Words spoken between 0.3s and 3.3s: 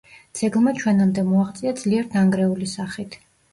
ძეგლმა ჩვენამდე მოაღწია ძლიერ დანგრეული სახით.